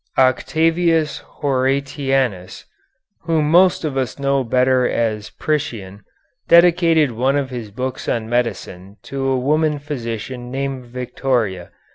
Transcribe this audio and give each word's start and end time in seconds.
Octavius 0.17 1.19
Horatianus, 1.43 2.65
whom 3.25 3.51
most 3.51 3.85
of 3.85 3.95
us 3.97 4.17
know 4.17 4.43
better 4.43 4.89
as 4.89 5.29
Priscian, 5.29 6.01
dedicated 6.47 7.11
one 7.11 7.35
of 7.37 7.51
his 7.51 7.69
books 7.69 8.09
on 8.09 8.27
medicine 8.27 8.97
to 9.03 9.27
a 9.27 9.37
woman 9.37 9.77
physician 9.77 10.49
named 10.49 10.87
Victoria. 10.87 11.69